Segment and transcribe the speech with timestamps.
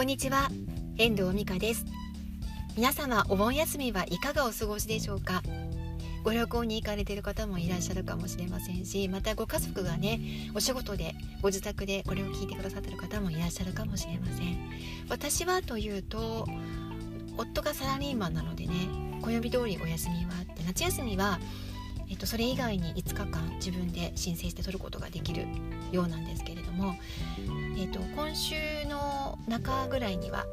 [0.00, 0.48] こんにちは。
[0.96, 1.84] 遠藤美香です。
[2.74, 5.42] 皆様お盆休みはいかがお過ごしでしょうか？
[6.24, 10.18] ご旅行に行かれている方もいらっしゃるかもしれませんしまたご家族がね
[10.54, 14.56] お仕事でご自宅でこれを聞いてくださっている方もいらっしゃるかもしれません。
[15.10, 16.48] 私はというと
[17.36, 18.72] 夫がサラリーマンなのでね
[19.20, 21.38] 暦通りお休みはあって夏休みは
[22.10, 25.46] えっと、それ以外に5日間自分で申請して取ることができる
[25.92, 26.96] ようなんですけれども、
[27.78, 30.44] えっと、今週の中ぐらいには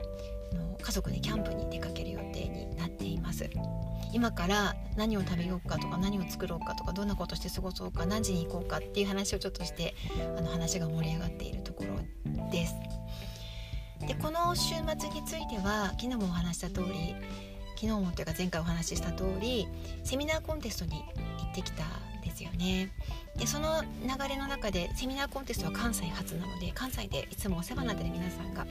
[0.54, 3.49] の家族でキャンプに出かける予定になっています。
[4.13, 9.96] 今から何を食べようかとか何を作ろうかとかどんなことして過ごそうか何時に行こうかっていう話をちょっとして
[10.38, 12.76] あの話が盛り上がっているところです。
[14.08, 17.16] でこの週末については昨日もお話した通り
[17.76, 19.68] 昨日もというか前回お話しした通り
[20.04, 21.04] セミナーコンテストに
[21.62, 22.90] ってきたんですよね。
[23.38, 28.66] でその流れの中でセミナーコンテストは関西初なので関西でいつもお世話になってる皆さんが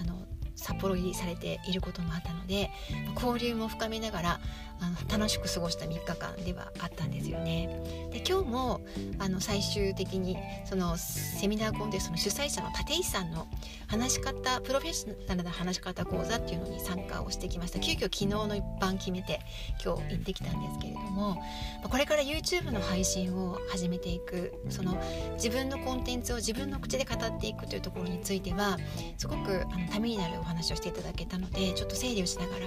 [0.00, 0.14] あの
[0.60, 2.70] 札幌入りされていることもあったので
[3.14, 4.40] 交流も深めながら
[4.80, 7.68] あの楽しく過ごした3日間ではあったんですよね。
[8.10, 8.80] で今日も
[9.18, 13.46] あの最終的にそのセミナーコンテストの主催者の立石さんの
[13.88, 19.40] 話し方プロフェッショナルな話し方講座っていうのに参加をしてきました急遽昨日の一般決めて
[19.84, 21.42] 今日行ってきたんですけれども
[21.88, 25.00] これから YouTube の配信を始めていくその
[25.34, 28.78] 自分のコンテンツを自分の口で語っていくというところについては
[29.18, 32.66] すごくあのためになるお話話をしていただけたのでちょっと整理をしながら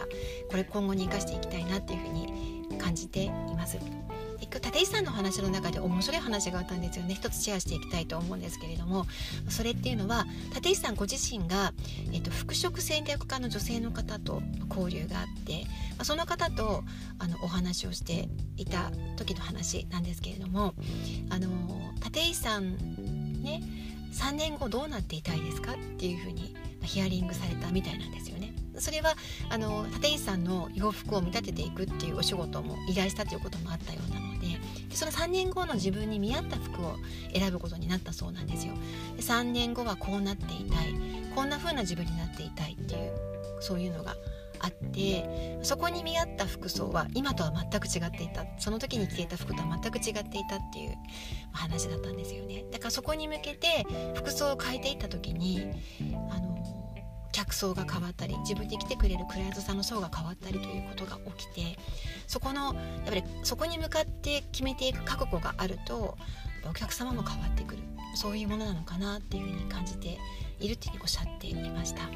[0.50, 3.78] これ今後に生かしていきたいなっていうふうに感じています。
[4.60, 9.06] 立石さんの話の中で面白い話があったんですよね一つシェアしていきたいと思うんですけれども
[9.50, 11.74] それっていうのは立石さんご自身が、
[12.12, 15.64] えっと、服飾戦略家の女性の方と交流があって
[16.04, 16.84] その方と
[17.20, 20.74] あのお話をしていた時の話なんですけれども
[21.30, 21.50] あの
[22.04, 23.62] 立石さんね
[24.14, 28.54] 3年後どうなっていたいですかっていうふうにヒアリングされたみたいなんですよね。
[28.78, 29.16] それは
[29.50, 34.48] あの立石さんの洋服を見立てていくっていうお仕事も依頼したということもあったようなので
[34.90, 36.96] でその3年後の自分に見合った服を
[37.34, 38.74] 選ぶことになったそうなんですよ。
[39.16, 40.96] で3年後はこうなっていたい
[41.36, 43.12] こんな風な自分になっていたいっていう
[43.60, 44.16] そういうのが
[44.64, 50.96] あってそこに見合った服装は今とは全く違っていたその時に着ていた服とは全く違っていたっていう
[51.52, 53.86] 話だったんですよねだからそこに向けて
[54.16, 55.70] 服装を変えていった時に
[56.32, 56.53] あの
[57.34, 61.78] 客層が変わったり自分に来てくれるクライアントさんの層が変わったりということが起きて
[62.28, 66.18] そこのやっぱりそこに向かって決めていく覚悟があると
[66.70, 67.84] お客様も変わってくる。
[68.16, 70.18] そういうものなのかなっていうふうに感じて
[70.60, 72.08] いるっていうふうにおっしゃっていました。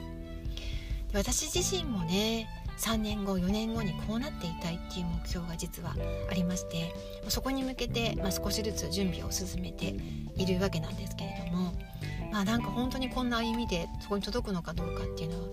[1.11, 5.95] で私自身もね3年後4年後にこうなっていたいっていう目標が実は
[6.29, 6.93] ありまして
[7.27, 9.95] そこに向けて、まあ、少しずつ準備を進めて
[10.35, 11.73] いるわけなんですけれども
[12.31, 15.49] まあなんか本当にこんな歩みでそこに届くのかどうかっていうのは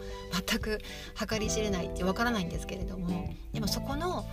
[0.47, 0.79] 全く
[1.29, 4.25] 計り知れないってわからないんですけれどもでもそこの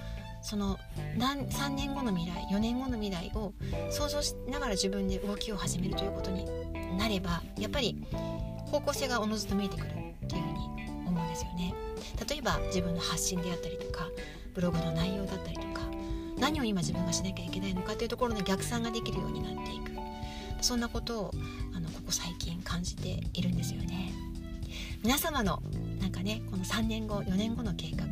[0.42, 0.80] その
[1.18, 3.54] 何3年後の未来4年後の未来を
[3.92, 6.46] 想像しながら自分で動きを始めるということに
[6.98, 8.04] なればやっぱり
[8.66, 11.74] 方向性がおのずと見えてくるっていうふうに思うんですよね。
[12.28, 14.08] 例えば自分の発信であったりとか
[14.54, 15.82] ブログの内容だったりとか
[16.40, 19.92] 何を今自分がしなきゃいけないのかというところの逆算ができるようになっていく。
[20.62, 21.32] そんなことを
[22.12, 24.12] こ最近感じているんですよね。
[25.02, 25.64] 皆様の
[26.02, 28.10] なんかねこの3年後4年後の計画は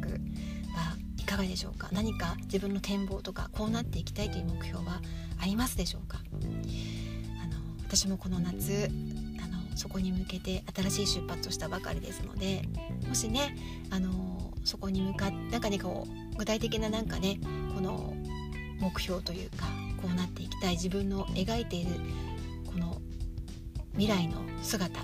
[1.17, 1.89] いかがでしょうか？
[1.91, 5.01] 何か自分の展望とかこうなっていきたいという目標は
[5.41, 6.19] ありますでしょうか？
[7.43, 8.89] あの私もこの夏
[9.43, 12.63] あのそこに向けて新しい出発をしたばかりですので
[13.07, 13.55] もしね
[13.91, 17.39] あのそこに向かってなんかねこう具体的ななんかね
[17.75, 18.15] この
[18.79, 19.65] 目標というか
[20.01, 21.91] こうなっていきたい自分の描いている
[23.93, 24.99] 未来の姿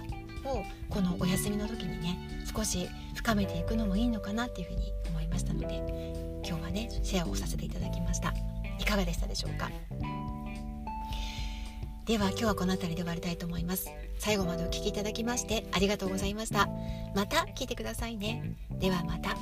[0.45, 8.33] をこのお休みの時にね少し深めていくのもいいのかなっていうふうに思いましたので今日はねシェアをさせていただきました。
[8.79, 9.71] いかがでしたでしょうか？
[12.05, 13.89] では今日はこの辺りで終わりたいと思います。
[14.19, 16.69] 最後までお聴きいただきましてありがとうございました。
[17.15, 18.53] また聞いてくださいね。
[18.69, 19.35] ではまた。